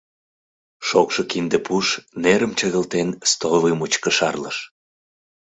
Шокшо 0.87 1.21
кинде 1.31 1.57
пуш, 1.65 1.87
нерым 2.23 2.51
чыгылтен, 2.59 3.09
столовый 3.31 3.73
мучко 3.79 4.09
шарлыш. 4.17 4.57